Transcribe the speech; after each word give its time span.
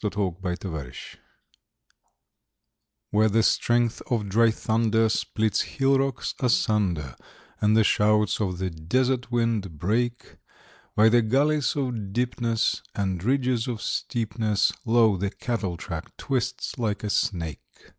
On 0.00 0.06
a 0.06 0.10
Cattle 0.12 0.76
Track 0.84 1.18
Where 3.10 3.28
the 3.28 3.42
strength 3.42 4.00
of 4.08 4.28
dry 4.28 4.52
thunder 4.52 5.08
splits 5.08 5.62
hill 5.62 5.98
rocks 5.98 6.34
asunder, 6.38 7.16
And 7.60 7.76
the 7.76 7.82
shouts 7.82 8.40
of 8.40 8.58
the 8.58 8.70
desert 8.70 9.32
wind 9.32 9.76
break, 9.76 10.36
By 10.94 11.08
the 11.08 11.20
gullies 11.22 11.74
of 11.74 12.12
deepness 12.12 12.80
and 12.94 13.24
ridges 13.24 13.66
of 13.66 13.82
steepness, 13.82 14.70
Lo, 14.84 15.16
the 15.16 15.30
cattle 15.30 15.76
track 15.76 16.16
twists 16.16 16.78
like 16.78 17.02
a 17.02 17.10
snake! 17.10 17.90